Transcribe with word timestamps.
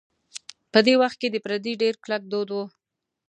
په 0.71 0.79
دې 0.85 0.93
وخت 1.01 1.17
کې 1.21 1.27
د 1.31 1.37
پردې 1.45 1.73
ډېر 1.81 1.93
کلک 2.03 2.21
دود 2.31 2.49
و. 2.51 2.57